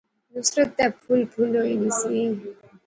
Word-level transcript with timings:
نصرت 0.33 0.69
تے 0.77 0.85
پُھل 1.01 1.19
پُھل 1.31 1.51
ہوئی 1.57 1.73
نی 1.81 1.89
سی 1.99 2.17